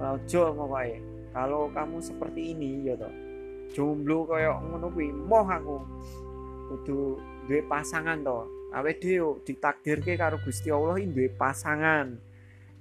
ojo 0.01 0.41
ngono 0.51 0.75
kalau 1.31 1.71
kamu 1.71 2.03
seperti 2.03 2.51
ini 2.51 2.91
ya 2.91 2.99
toh. 2.99 3.13
Jomblo 3.71 4.27
kaya 4.27 4.59
ngono 4.59 4.91
kuwi 4.91 5.15
moh 5.15 5.47
aku. 5.47 5.77
Kudu 6.71 7.19
duwe 7.47 7.63
pasangan 7.67 8.19
to 8.19 8.47
awake 8.75 8.99
dhewe 8.99 9.39
ditakdirke 9.47 10.19
karo 10.19 10.35
Gusti 10.43 10.67
Allah 10.67 10.99
duwe 10.99 11.31
pasangan. 11.31 12.19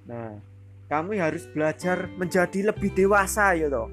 Nah 0.03 0.50
kamu 0.91 1.23
harus 1.23 1.47
belajar 1.47 2.11
menjadi 2.19 2.75
lebih 2.75 2.91
dewasa 2.91 3.55
ya 3.55 3.71
toh. 3.71 3.87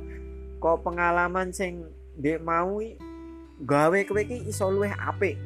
Kok 0.59 0.83
pengalaman 0.83 1.55
sing 1.55 1.87
ndek 2.19 2.43
mau 2.43 2.83
gawe 3.63 3.99
kowe 4.03 4.19
iki 4.19 4.51
iso 4.51 4.67
luwih 4.67 4.91
apik 4.91 5.39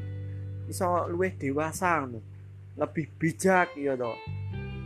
iso 0.72 0.88
luwih 1.12 1.36
dewasa 1.36 2.08
ngono. 2.08 2.24
Lebih 2.80 3.04
bijak 3.20 3.76
ya 3.76 3.92
toh. 4.00 4.16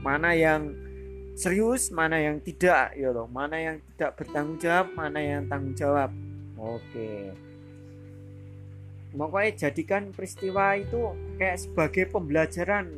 Mana 0.03 0.35
yang 0.35 0.75
serius 1.39 1.95
mana 1.95 2.19
yang 2.19 2.43
tidak 2.43 2.99
ya 2.99 3.15
toh. 3.15 3.31
Mana 3.31 3.63
yang 3.63 3.77
tidak 3.95 4.19
bertanggung 4.19 4.59
jawab 4.59 4.91
mana 4.99 5.23
yang 5.23 5.47
tanggung 5.47 5.79
jawab. 5.79 6.11
Oke. 6.59 7.31
Pokoknya 9.15 9.71
jadikan 9.71 10.11
peristiwa 10.11 10.75
itu 10.75 11.15
kayak 11.39 11.63
sebagai 11.63 12.05
pembelajaran 12.11 12.91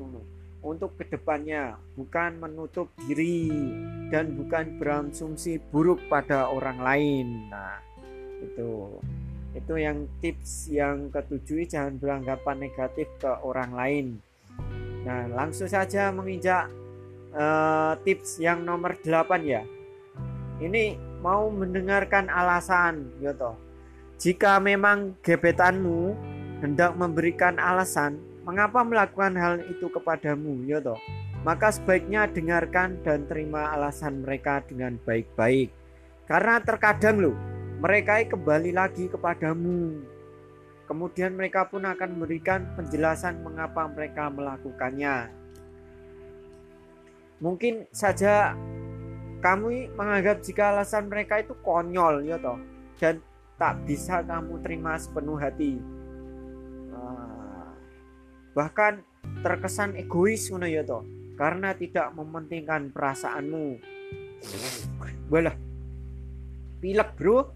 untuk 0.68 1.00
ke 1.00 1.08
depannya 1.08 1.80
bukan 1.96 2.36
menutup 2.36 2.92
diri 3.08 3.48
dan 4.12 4.36
bukan 4.36 4.76
berasumsi 4.76 5.56
buruk 5.72 6.04
pada 6.12 6.52
orang 6.52 6.78
lain. 6.78 7.26
Nah 7.48 7.80
itu. 8.44 9.00
Itu 9.56 9.80
yang 9.80 10.04
tips 10.20 10.68
yang 10.68 11.08
ketujuh 11.08 11.64
jangan 11.64 11.96
beranggapan 11.96 12.68
negatif 12.68 13.08
ke 13.16 13.32
orang 13.40 13.72
lain. 13.72 14.06
Nah 15.08 15.24
langsung 15.32 15.66
saja 15.66 16.12
menginjak 16.12 16.68
uh, 17.32 17.96
tips 18.04 18.38
yang 18.38 18.62
nomor 18.62 18.94
8 19.00 19.08
ya. 19.42 19.64
Ini 20.60 21.00
mau 21.24 21.48
mendengarkan 21.48 22.28
alasan 22.28 23.08
toh. 23.40 23.56
Jika 24.18 24.58
memang 24.58 25.14
gebetanmu 25.22 26.18
hendak 26.58 26.98
memberikan 26.98 27.54
alasan 27.62 28.18
mengapa 28.48 28.80
melakukan 28.80 29.36
hal 29.36 29.60
itu 29.68 29.92
kepadamu? 29.92 30.64
Ya 30.64 30.80
toh. 30.80 30.96
Maka 31.44 31.68
sebaiknya 31.68 32.24
dengarkan 32.32 32.96
dan 33.04 33.28
terima 33.28 33.76
alasan 33.76 34.24
mereka 34.24 34.64
dengan 34.64 34.96
baik-baik. 35.04 35.68
Karena 36.24 36.56
terkadang 36.64 37.20
loh 37.20 37.36
mereka 37.78 38.24
kembali 38.24 38.72
lagi 38.72 39.12
kepadamu. 39.12 40.00
Kemudian 40.88 41.36
mereka 41.36 41.68
pun 41.68 41.84
akan 41.84 42.16
memberikan 42.16 42.72
penjelasan 42.72 43.44
mengapa 43.44 43.84
mereka 43.92 44.32
melakukannya. 44.32 45.28
Mungkin 47.44 47.86
saja 47.92 48.56
kamu 49.44 49.94
menganggap 49.94 50.40
jika 50.42 50.74
alasan 50.74 51.06
mereka 51.12 51.44
itu 51.44 51.52
konyol 51.60 52.24
ya 52.24 52.40
toh. 52.40 52.56
Dan 52.96 53.20
tak 53.60 53.84
bisa 53.84 54.24
kamu 54.24 54.58
terima 54.64 54.96
sepenuh 54.96 55.36
hati 55.38 55.98
bahkan 58.52 59.04
terkesan 59.42 59.94
egois 59.96 60.48
ngono 60.48 60.66
ya 60.66 60.84
karena 61.38 61.70
tidak 61.76 62.10
mementingkan 62.18 62.90
perasaanmu. 62.90 63.78
Walah. 65.30 65.54
Pilek 66.82 67.10
bro. 67.14 67.54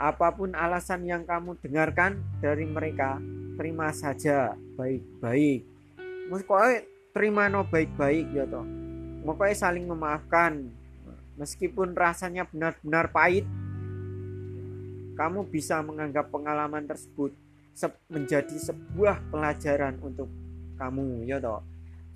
Apa 0.00 0.34
pun 0.34 0.56
alasan 0.56 1.04
yang 1.04 1.22
kamu 1.22 1.60
dengarkan 1.60 2.18
dari 2.40 2.64
mereka 2.64 3.20
terima 3.60 3.92
saja 3.92 4.56
baik-baik. 4.74 5.68
Pokoknya 6.32 6.88
terima 7.12 7.52
no 7.52 7.68
baik-baik 7.68 8.26
ya 8.32 8.48
toh. 8.48 8.64
Pokoknya 9.22 9.54
saling 9.54 9.84
memaafkan 9.86 10.72
meskipun 11.36 11.92
rasanya 11.92 12.48
benar-benar 12.48 13.12
pahit 13.12 13.46
kamu 15.16 15.44
bisa 15.48 15.80
menganggap 15.84 16.32
pengalaman 16.32 16.88
tersebut 16.88 17.36
menjadi 18.08 18.56
sebuah 18.56 19.32
pelajaran 19.32 19.98
untuk 20.04 20.28
kamu 20.76 21.24
ya 21.26 21.40
toh? 21.40 21.64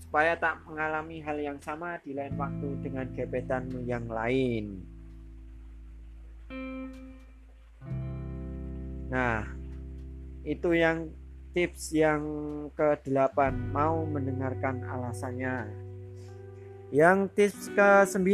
Supaya 0.00 0.38
tak 0.38 0.62
mengalami 0.64 1.18
hal 1.20 1.36
yang 1.40 1.58
sama 1.58 1.98
di 2.00 2.14
lain 2.14 2.36
waktu 2.38 2.68
dengan 2.84 3.06
gebetanmu 3.12 3.84
yang 3.84 4.06
lain. 4.06 4.80
Nah 9.10 9.44
itu 10.46 10.70
yang 10.78 11.10
tips 11.56 11.90
yang 11.96 12.22
ke-8 12.76 13.38
mau 13.72 14.04
mendengarkan 14.06 14.84
alasannya. 14.86 15.66
Yang 16.94 17.18
tips 17.34 17.60
ke-9 17.74 18.30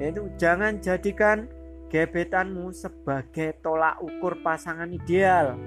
yaitu 0.00 0.24
jangan 0.40 0.80
jadikan 0.80 1.50
gebetanmu 1.92 2.72
sebagai 2.72 3.52
tolak 3.60 4.00
ukur 4.00 4.40
pasangan 4.40 4.88
ideal 4.88 5.58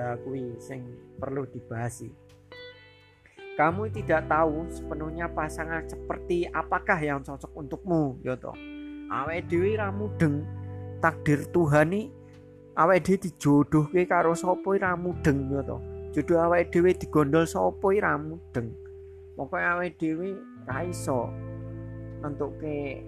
oh, 0.00 0.16
lah 0.16 0.16
kui 0.24 0.56
sing 0.56 0.80
perlu 1.20 1.44
dibahas 1.52 2.08
kamu 3.60 3.92
tidak 3.92 4.24
tahu 4.24 4.64
sepenuhnya 4.72 5.28
pasangan 5.28 5.84
seperti 5.84 6.48
apakah 6.48 6.96
yang 6.96 7.20
cocok 7.20 7.52
untukmu 7.52 8.16
ya 8.24 8.32
toh. 8.32 8.56
Awe 9.12 9.36
dewi 9.44 9.76
deng 10.16 10.48
takdir 11.04 11.44
Tuhan 11.52 11.92
nih 11.92 12.08
awe 12.72 12.96
dewi 12.96 13.20
dijodohke 13.20 14.08
karo 14.08 14.32
sapa 14.32 14.80
ramu 14.80 15.12
deng 15.20 15.52
ya 15.52 15.60
toh. 15.60 15.76
Jodoh 16.16 16.40
awe 16.40 16.64
dewi 16.64 16.96
digondol 16.96 17.44
sapa 17.44 17.92
ramu 18.00 18.40
deng 18.56 18.72
pokoknya 19.36 19.68
awe 19.76 19.86
dewi 19.92 20.40
ra 20.64 20.80
iso 20.80 21.28
untuk 22.24 22.56
ke 22.64 23.04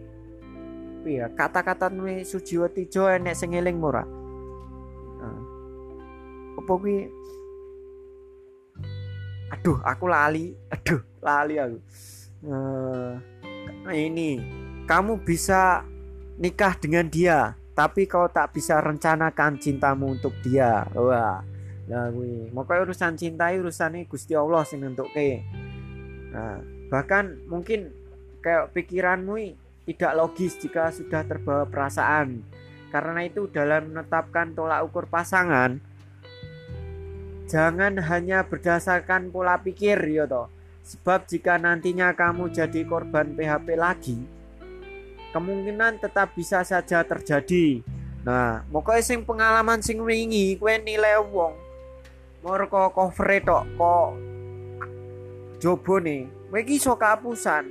ya 1.08 1.32
kata-kata 1.32 1.88
nuwe 1.88 2.28
Sujiwati 2.28 2.92
enek 2.92 3.32
sing 3.32 3.56
ora 3.80 4.04
apa 6.62 6.72
kuwi? 6.78 7.10
Aduh 9.52 9.78
aku 9.82 10.04
lali. 10.06 10.54
Aduh 10.70 11.02
lali 11.18 11.58
aku. 11.58 11.78
Uh, 12.46 13.18
ini. 13.90 14.38
Kamu 14.86 15.22
bisa 15.22 15.86
nikah 16.38 16.74
dengan 16.78 17.06
dia 17.06 17.54
tapi 17.72 18.04
kau 18.04 18.28
tak 18.28 18.52
bisa 18.52 18.78
rencanakan 18.78 19.56
cintamu 19.56 20.12
untuk 20.14 20.32
dia. 20.44 20.86
Wah 20.94 21.42
lah 21.90 22.08
kuwi. 22.14 22.48
Mokoke 22.54 22.88
urusan 22.88 23.18
cinta 23.18 23.50
urusannya 23.50 24.06
Gusti 24.06 24.32
Allah 24.38 24.62
sing 24.62 24.80
nentuke 24.80 25.42
nah 26.32 26.64
bahkan 26.88 27.44
mungkin 27.44 27.92
kayak 28.40 28.72
pikiranmu 28.72 29.52
tidak 29.84 30.16
logis 30.16 30.56
jika 30.56 30.88
sudah 30.88 31.26
terbawa 31.28 31.68
perasaan. 31.68 32.40
Karena 32.88 33.24
itu 33.24 33.48
dalam 33.48 33.92
menetapkan 33.92 34.52
tolak 34.52 34.84
ukur 34.84 35.08
pasangan 35.08 35.80
Jangan 37.52 38.00
hanya 38.00 38.48
berdasarkan 38.48 39.28
pola 39.28 39.60
pikir 39.60 40.00
ya 40.08 40.24
toh. 40.24 40.48
Sebab 40.88 41.28
jika 41.28 41.60
nantinya 41.60 42.16
kamu 42.16 42.48
jadi 42.48 42.80
korban 42.88 43.36
PHP 43.36 43.76
lagi, 43.76 44.18
kemungkinan 45.36 46.00
tetap 46.00 46.32
bisa 46.32 46.64
saja 46.64 47.04
terjadi. 47.04 47.84
Nah, 48.24 48.64
pokoknya 48.72 49.04
sing 49.04 49.20
pengalaman 49.22 49.84
sing 49.84 50.00
wingi 50.00 50.56
kue 50.56 50.80
nilai 50.80 51.20
wong 51.20 51.72
mereka 52.42 52.90
cover 52.90 53.30
tok 53.38 53.64
kok 53.78 54.10
jobo 55.62 56.02
nih 56.02 56.26
kowe 56.50 56.58
iki 56.58 56.74
iso 56.74 56.98
kapusan 56.98 57.70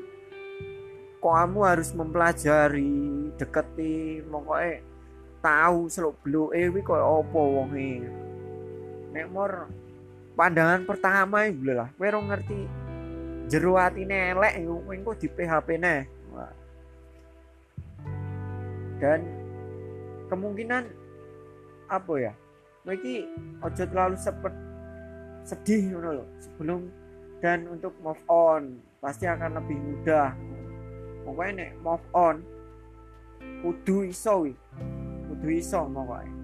kamu 1.19 1.59
harus 1.67 1.91
mempelajari 1.91 3.35
deketi 3.35 4.23
pokoknya 4.31 4.79
tahu 5.43 5.91
seluk 5.91 6.15
beluk 6.23 6.55
eh 6.55 6.71
koyo 6.87 7.19
apa 7.19 7.35
wonge 7.35 7.99
nek 9.11 9.27
mor 9.31 9.67
pandangan 10.39 10.87
pertama 10.87 11.45
iku 11.45 11.75
lah 11.75 11.89
kowe 11.99 12.07
ngerti 12.07 12.59
jero 13.51 13.75
atine 13.75 14.31
elek 14.31 14.63
engko 14.63 15.11
di 15.19 15.27
PHP 15.27 15.67
neh. 15.75 16.01
Dan 19.01 19.19
kemungkinan 20.31 20.87
apa 21.91 22.13
ya? 22.15 22.33
Kowe 22.87 22.95
iki 22.95 23.27
aja 23.59 23.83
terlalu 23.83 24.15
sepet 24.15 24.53
sedih 25.43 25.91
ngono 25.91 26.09
loh 26.21 26.27
sebelum 26.39 26.87
dan 27.43 27.65
untuk 27.67 27.91
move 27.99 28.23
on 28.31 28.79
pasti 29.03 29.27
akan 29.27 29.59
lebih 29.59 29.75
mudah. 29.75 30.31
Pokoknya 31.27 31.67
nek 31.67 31.71
move 31.83 32.07
on 32.15 32.39
kudu 33.61 34.09
iso 34.09 34.47
kudu 35.29 35.47
iso 35.53 35.81
pokoknya 35.85 36.40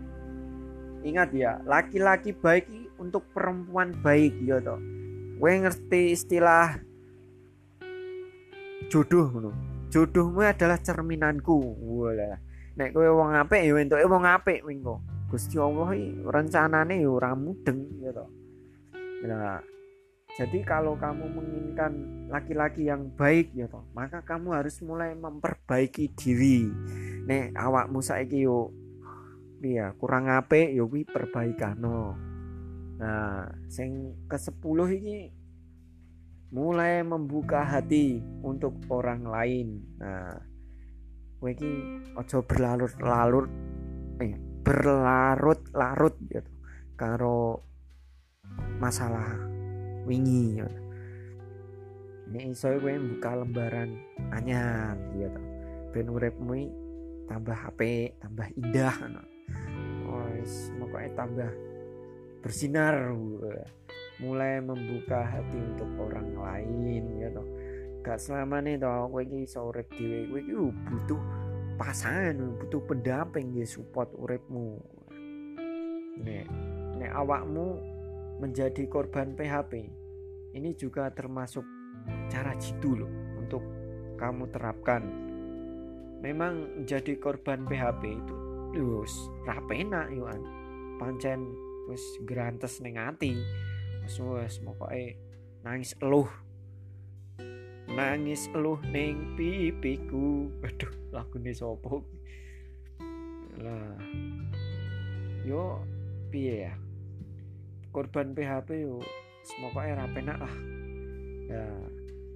ingat 1.08 1.30
ya 1.32 1.64
laki-laki 1.64 2.36
baik 2.36 2.68
untuk 3.00 3.24
perempuan 3.32 3.96
baik 4.04 4.36
ya 4.44 4.60
toh. 4.60 4.80
Gue 5.38 5.52
ngerti 5.64 6.12
istilah 6.12 6.82
jodoh 8.92 9.32
ngono. 9.32 9.52
Jodohmu 9.88 10.44
adalah 10.44 10.78
cerminanku. 10.84 11.56
Wala 11.80 12.38
nek 12.78 12.94
kowe 12.94 13.10
wong 13.10 13.34
apik 13.34 13.66
ya 13.66 13.74
entuke 13.82 14.06
wong 14.06 14.22
apik 14.22 14.62
wingko 14.62 15.02
Gusti 15.34 15.58
Allah 15.58 15.98
rencanane 16.30 17.02
ya 17.02 17.10
ora 17.10 17.34
mudeng 17.34 17.90
ya 18.00 18.14
toh. 18.14 18.30
Nah 19.26 19.60
jadi 20.38 20.62
kalau 20.62 20.94
kamu 20.94 21.34
menginginkan 21.34 21.92
laki-laki 22.30 22.86
yang 22.86 23.10
baik 23.18 23.50
ya 23.58 23.66
toh, 23.66 23.82
maka 23.98 24.22
kamu 24.22 24.54
harus 24.54 24.78
mulai 24.86 25.18
memperbaiki 25.18 26.14
diri. 26.14 26.70
Nek 27.26 27.58
awakmu 27.58 28.06
saiki 28.06 28.46
yo 28.46 28.70
iya 29.64 29.94
kurang 29.98 30.30
apik 30.30 30.74
yo 30.74 30.86
kuwi 30.90 31.04
perbaikano. 31.08 32.18
Nah, 32.98 33.46
sing 33.70 34.18
ke-10 34.26 34.80
iki 34.98 35.20
mulai 36.50 37.06
membuka 37.06 37.62
hati 37.62 38.18
untuk 38.42 38.82
orang 38.90 39.22
lain. 39.28 39.68
Nah, 40.02 40.34
kowe 41.38 41.54
iki 41.54 41.70
aja 42.18 42.42
berlarut-larut 42.42 43.50
eh 44.18 44.34
berlarut-larut 44.66 46.16
gitu 46.26 46.52
karo 46.98 47.62
masalah 48.82 49.38
wingi 50.10 50.58
ya. 50.58 50.70
ini 52.28 52.52
iso 52.52 52.74
gue 52.82 52.98
buka 52.98 53.38
lembaran 53.38 53.96
anyar 54.34 54.98
ya 55.16 55.30
toh 55.32 55.46
ben 55.94 56.10
uripmu 56.12 56.68
tambah 57.30 57.56
HP 57.56 58.12
tambah 58.20 58.48
indah 58.58 58.96
no. 59.08 59.37
Oh, 60.48 60.88
pokoknya 60.88 61.12
tambah 61.14 61.52
bersinar 62.42 63.12
mulai 64.24 64.64
membuka 64.64 65.22
hati 65.22 65.60
untuk 65.60 65.90
orang 66.00 66.32
lain 66.34 67.22
ya 67.22 67.30
toh. 67.36 67.46
Gak 68.02 68.24
selama 68.24 68.64
nih 68.64 68.80
toh 68.80 69.12
gue 69.12 69.22
ini 69.28 69.44
iso 69.44 69.68
urip 69.68 69.92
dhewe 69.94 70.32
gue 70.32 70.42
ini 70.48 70.72
butuh 70.88 71.22
pasangan 71.78 72.40
butuh 72.58 72.82
pendamping 72.88 73.52
ya 73.54 73.68
support 73.68 74.10
uripmu. 74.16 74.80
Nek 76.24 76.46
nek 76.98 77.12
awakmu 77.14 77.78
menjadi 78.42 78.88
korban 78.90 79.36
PHP 79.36 79.74
ini 80.56 80.74
juga 80.74 81.12
termasuk 81.14 81.68
cara 82.32 82.56
jitu 82.58 82.96
loh 82.96 83.12
untuk 83.38 83.62
kamu 84.18 84.50
terapkan. 84.50 85.04
Memang 86.24 86.82
menjadi 86.82 87.14
korban 87.22 87.68
PHP 87.70 88.02
itu 88.10 88.47
wis 88.76 89.14
rapena 89.48 90.10
yuan 90.12 90.44
pancen 91.00 91.48
wis 91.88 92.04
grantes 92.28 92.84
ning 92.84 93.00
ati. 93.00 93.38
Wis 94.04 94.20
wis 94.20 94.60
pokoke 94.60 95.16
nangis 95.64 95.96
eluh. 96.04 96.28
Nangis 97.88 98.52
eluh 98.52 98.80
ning 98.92 99.38
pipiku. 99.40 100.52
Aduh 100.66 100.94
lagune 101.16 101.52
sapa? 101.56 102.04
Lah 103.64 103.96
yo 105.48 105.80
piye 106.28 106.68
ya? 106.68 106.74
Korban 107.96 108.36
PHP 108.36 108.70
yo 108.84 109.00
semoga 109.48 109.88
era 109.88 110.06
penak 110.12 110.38
lah. 110.44 110.56
Ya 111.48 111.66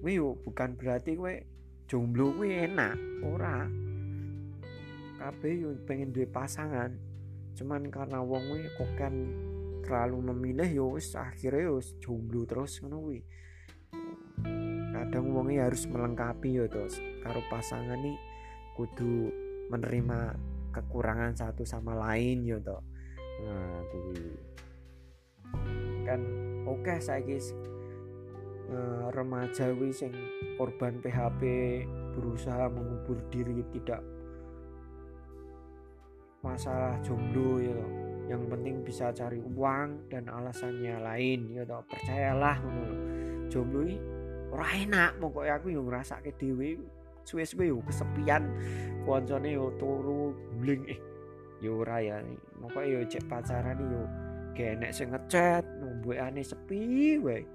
yo 0.02 0.34
bukan 0.42 0.74
berarti 0.74 1.14
gue 1.14 1.46
jomblo 1.86 2.32
gue 2.34 2.66
enak 2.66 2.96
ora 3.22 3.68
kabeh 5.22 5.54
yo 5.62 5.70
pengen 5.86 6.10
duwe 6.10 6.26
pasangan. 6.26 6.98
Cuman 7.54 7.86
karena 7.94 8.18
wong 8.18 8.58
kok 8.74 8.90
kan 8.98 9.14
terlalu 9.86 10.34
memilih 10.34 10.70
yo 10.82 10.86
wis 10.98 11.14
akhirnya 11.14 11.70
yo 11.70 11.78
jomblo 12.02 12.42
terus 12.42 12.82
ngono 12.82 12.98
kuwi. 12.98 13.20
Kadang 14.90 15.30
wongnya 15.30 15.70
harus 15.70 15.86
melengkapi 15.86 16.58
yo 16.58 16.66
terus. 16.66 16.98
Karo 17.22 17.38
pasangan 17.46 18.02
nih 18.02 18.18
kudu 18.74 19.30
menerima 19.70 20.34
kekurangan 20.74 21.36
satu 21.36 21.62
sama 21.62 21.94
lain 21.94 22.42
yo 22.42 22.58
toh 22.58 22.82
nah 23.46 23.78
kuwi. 23.94 24.26
Kan 26.02 26.20
oke 26.66 26.82
okay, 26.82 26.98
saiki 26.98 27.38
uh, 28.72 29.06
remaja 29.12 29.70
wi 29.76 29.92
sing 29.92 30.10
korban 30.56 30.98
PHP 30.98 31.42
berusaha 32.16 32.66
mengubur 32.72 33.20
diri 33.28 33.60
tidak 33.76 34.00
masalah 36.42 36.98
jomblo 37.06 37.62
ya 37.62 37.78
yang 38.26 38.46
penting 38.50 38.82
bisa 38.82 39.10
cari 39.14 39.38
uang 39.38 40.10
dan 40.10 40.26
alasannya 40.30 40.98
lain 41.02 41.50
ya 41.54 41.62
toh. 41.66 41.82
Percayalah 41.86 42.58
ngono 42.62 42.84
jomblo 43.50 43.86
ini 43.86 43.96
ora 44.52 44.68
enak 44.76 45.10
pokoknya 45.16 45.52
aku 45.58 45.66
yang 45.72 45.88
ngerasa 45.88 46.20
ke 46.20 46.34
dewi 46.36 46.78
suwe-suwe 47.22 47.70
yo 47.70 47.78
kesepian. 47.86 48.42
Koncone 49.06 49.48
yo 49.54 49.74
turu 49.78 50.34
bling 50.58 50.82
eh 50.90 51.00
yo 51.62 51.82
ora 51.82 52.02
ya. 52.02 52.18
Pokoknya 52.58 52.88
yo 52.90 53.00
cek 53.06 53.24
pacaran 53.30 53.78
yo 53.78 54.02
kayak 54.52 54.92
sing 54.92 55.10
ngechat 55.14 55.62
numbuh 55.78 56.18
aneh 56.18 56.42
sepi 56.42 57.18
wae. 57.22 57.46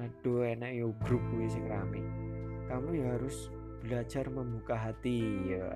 Aduh 0.00 0.48
enak 0.48 0.72
yo 0.72 0.96
grup 1.04 1.20
gue 1.32 1.48
sing 1.48 1.68
rame. 1.68 2.00
Kamu 2.70 2.88
ya 2.94 3.18
harus 3.18 3.50
belajar 3.80 4.28
membuka 4.28 4.76
hati 4.76 5.20
ya 5.56 5.74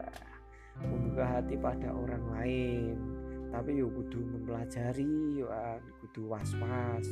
membuka 0.83 1.39
hati 1.39 1.55
pada 1.59 1.95
orang 1.95 2.25
lain. 2.35 2.97
Tapi 3.55 3.79
yo 3.79 3.87
kudu 3.87 4.19
mempelajari 4.19 5.39
yo 5.39 5.47
kudu 6.03 6.27
was-was 6.27 7.07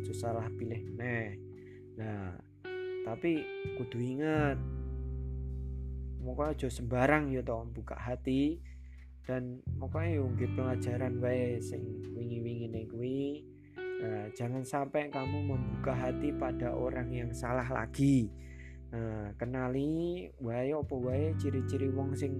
ojo 0.00 0.14
salah 0.14 0.46
pilih 0.54 0.80
neh 0.94 1.34
nah 1.98 2.30
tapi 3.02 3.42
kudu 3.74 3.98
ingat 3.98 4.56
Moga 6.20 6.52
aja 6.52 6.68
sembarang 6.68 7.32
ya 7.32 7.40
toh 7.40 7.64
buka 7.64 7.96
hati 7.96 8.60
dan 9.24 9.64
pokoknya 9.80 10.20
yo 10.20 10.28
pelajaran 10.52 11.16
wae 11.16 11.56
sing 11.64 11.80
wingi-wingi 12.12 12.68
kuwi. 12.92 13.40
Nah, 14.04 14.28
jangan 14.36 14.60
sampai 14.60 15.08
kamu 15.08 15.48
membuka 15.48 15.96
hati 15.96 16.28
pada 16.36 16.76
orang 16.76 17.08
yang 17.08 17.32
salah 17.32 17.64
lagi. 17.72 18.28
Nah, 18.92 19.32
kenali 19.40 20.28
wae 20.44 20.76
apa 20.76 20.92
wae 20.92 21.32
ciri-ciri 21.40 21.88
wong 21.88 22.12
sing 22.12 22.36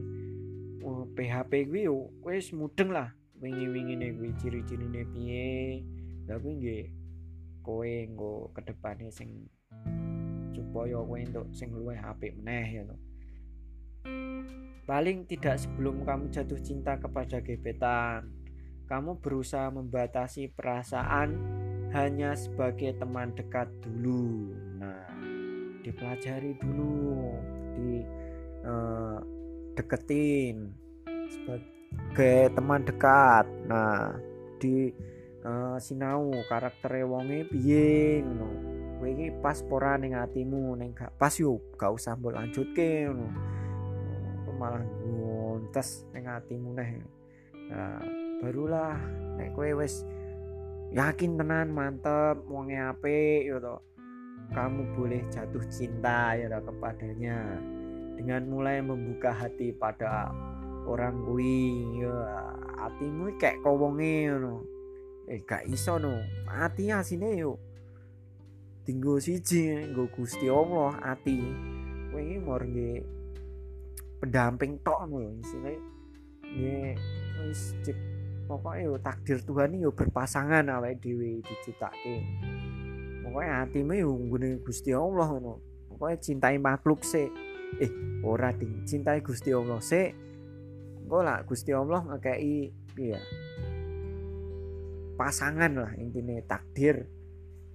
oh, 0.85 1.05
PHP 1.17 1.69
kuwi 1.69 1.89
yo 1.89 2.11
wis 2.25 2.53
mudeng 2.53 2.93
lah 2.93 3.13
wingi-wingi 3.41 3.97
nih 3.97 4.11
kuwi 4.17 4.31
ciri-cirine 4.37 5.03
piye 5.13 5.81
tapi 6.29 6.49
nggih 6.61 6.85
kowe 7.65 7.89
nggo 7.89 8.53
kedepane 8.57 9.09
sing 9.13 9.49
supaya 10.53 11.01
kowe 11.01 11.19
entuk 11.19 11.47
sing 11.53 11.73
luwih 11.73 11.99
apik 11.99 12.37
meneh 12.41 12.67
ya 12.81 12.83
no. 12.87 12.97
Paling 14.89 15.29
tidak 15.31 15.61
sebelum 15.63 16.03
kamu 16.03 16.35
jatuh 16.35 16.59
cinta 16.59 16.99
kepada 16.99 17.39
gebetan, 17.39 18.27
kamu 18.91 19.23
berusaha 19.23 19.71
membatasi 19.71 20.51
perasaan 20.51 21.39
hanya 21.95 22.35
sebagai 22.35 22.99
teman 22.99 23.31
dekat 23.39 23.71
dulu. 23.87 24.51
Nah, 24.83 25.07
dipelajari 25.87 26.59
dulu, 26.59 27.39
di 27.79 28.03
uh, 28.67 29.23
deketin 29.79 30.73
sebagai 31.31 32.55
teman 32.55 32.83
dekat. 32.87 33.47
Nah, 33.67 34.17
di 34.59 34.91
uh, 35.45 35.77
sinau 35.79 36.31
karakter 36.49 37.05
wonge 37.07 37.47
piye 37.49 38.23
ngono. 38.25 38.49
Kowe 39.01 39.09
iki 39.09 39.33
pas 39.41 39.57
pora 39.65 39.97
ning 39.97 40.13
atimu 40.13 40.77
ning 40.77 40.93
gak 40.93 41.17
pas 41.17 41.33
yo 41.41 41.57
gak 41.81 41.89
usah 41.89 42.13
mbok 42.21 42.37
lanjutke 42.37 43.09
ngono 43.09 43.51
malah 44.61 44.85
ngontes 44.85 46.05
ning 46.13 46.29
atimu 46.29 46.77
neh 46.77 47.01
nah 47.73 47.97
barulah 48.45 49.01
nek 49.41 49.57
kowe 49.57 49.81
wis 49.81 50.05
yakin 50.93 51.41
tenan 51.41 51.73
mantep 51.73 52.45
wonge 52.45 52.77
apik 52.77 53.49
ya 53.49 53.57
to 53.57 53.81
kamu 54.53 54.85
boleh 54.93 55.23
jatuh 55.33 55.65
cinta 55.73 56.37
ya 56.37 56.61
kepadanya 56.61 57.57
dengan 58.21 58.45
mulai 58.53 58.85
membuka 58.85 59.33
hati 59.33 59.73
pada 59.73 60.29
orang 60.85 61.25
kui 61.25 61.73
ya 62.05 62.13
hatimu 62.77 63.33
kayak 63.41 63.65
kowonge 63.65 64.29
ngono. 64.29 64.61
Eh 65.25 65.41
gak 65.41 65.65
iso 65.73 65.97
no. 65.97 66.21
Hati 66.45 66.93
asine 66.93 67.33
yo. 67.41 67.57
Tinggo 68.85 69.17
siji 69.17 69.73
nggo 69.89 70.13
Gusti 70.13 70.53
Allah 70.53 71.01
ati. 71.01 71.41
Kowe 72.13 72.21
iki 72.21 73.01
pendamping 74.21 74.85
tok 74.85 75.09
ngono 75.09 75.41
isine. 75.41 75.81
Nggih 76.45 76.93
wis 77.49 77.73
cek 77.89 77.97
pokoknya 78.45 78.85
yo 78.85 78.95
takdir 79.01 79.41
Tuhan 79.41 79.81
yo 79.81 79.97
berpasangan 79.97 80.69
awake 80.77 81.01
dhewe 81.01 81.41
diciptake. 81.41 82.21
Pokoknya 83.25 83.65
hatimu 83.65 83.97
yo 83.97 84.13
nggone 84.13 84.61
Gusti 84.61 84.93
Allah 84.93 85.25
ngono. 85.25 85.57
Pokoknya 85.89 86.21
cintai 86.21 86.61
makhluk 86.61 87.01
sih 87.01 87.50
eh 87.79 87.93
ora 88.27 88.51
ding 88.51 88.83
cintai 88.83 89.23
Gusti 89.23 89.55
Allah 89.55 89.79
se 89.79 90.11
engko 91.05 91.23
lah 91.23 91.43
Gusti 91.47 91.71
Allah 91.71 92.03
ngekei 92.07 92.71
iya. 92.99 93.21
Pasangan 95.19 95.73
lah 95.77 95.93
intinya 96.01 96.41
takdir. 96.49 97.05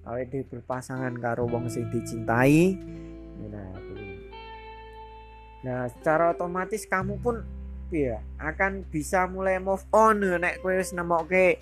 Awake 0.05 0.29
di 0.29 0.39
berpasangan 0.45 1.13
karo 1.17 1.45
wong 1.45 1.69
sing 1.69 1.89
dicintai. 1.93 2.73
Nah 3.49 3.73
nah 5.65 5.89
secara 5.89 6.29
otomatis 6.33 6.85
kamu 6.85 7.17
pun 7.21 7.41
ya 7.89 8.21
akan 8.37 8.85
bisa 8.85 9.25
mulai 9.25 9.57
move 9.57 9.81
on 9.93 10.21
nek 10.41 10.61
kowe 10.61 10.73
wis 10.73 10.93
nemokke. 10.93 11.61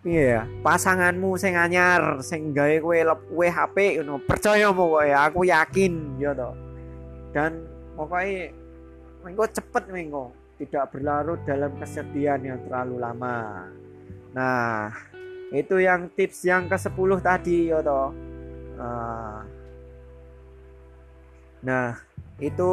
Iya, 0.00 0.48
pasanganmu 0.64 1.36
sing 1.36 1.60
anyar, 1.60 2.24
sing 2.24 2.56
gawe 2.56 2.80
kowe 2.80 3.44
HP 3.44 4.00
ngono. 4.00 4.16
Percaya 4.24 4.72
pokoke 4.72 5.12
aku 5.12 5.44
yakin 5.44 6.16
ya 6.16 6.32
toh 6.32 6.69
dan 7.30 7.64
pokoknya 7.94 8.54
mengko 9.22 9.44
cepet 9.50 9.84
mengko 9.92 10.24
tidak 10.60 10.92
berlarut 10.92 11.40
dalam 11.48 11.72
kesedihan 11.80 12.40
yang 12.42 12.58
terlalu 12.68 12.96
lama. 13.00 13.68
Nah 14.36 14.92
itu 15.50 15.82
yang 15.82 16.12
tips 16.14 16.46
yang 16.46 16.70
ke 16.70 16.78
10 16.78 16.94
tadi 17.18 17.74
ya 17.74 17.82
toh 17.82 18.14
nah, 21.60 21.92
itu 22.40 22.72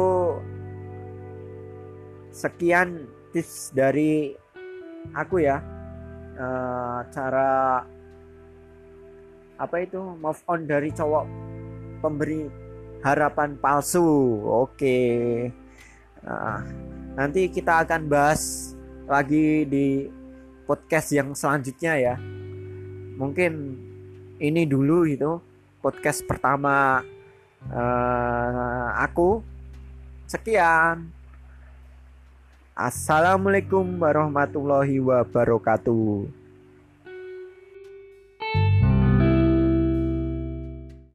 sekian 2.32 3.04
tips 3.32 3.76
dari 3.76 4.32
aku 5.12 5.44
ya. 5.44 5.60
Uh, 6.38 7.02
cara 7.10 7.82
apa 9.58 9.76
itu 9.82 9.98
move 9.98 10.38
on 10.46 10.70
dari 10.70 10.94
cowok 10.94 11.26
pemberi 11.98 12.46
harapan 13.02 13.54
palsu. 13.58 14.04
Oke. 14.46 14.98
Nah, 16.22 16.62
nanti 17.14 17.50
kita 17.50 17.86
akan 17.86 18.10
bahas 18.10 18.74
lagi 19.08 19.64
di 19.64 20.06
podcast 20.68 21.08
yang 21.14 21.32
selanjutnya 21.32 21.94
ya. 21.96 22.14
Mungkin 23.18 23.52
ini 24.38 24.62
dulu 24.68 25.08
itu 25.08 25.42
podcast 25.82 26.22
pertama 26.26 27.02
uh, 27.70 28.88
aku. 28.98 29.42
Sekian. 30.28 31.08
Assalamualaikum 32.78 33.82
warahmatullahi 33.98 35.02
wabarakatuh. 35.02 36.37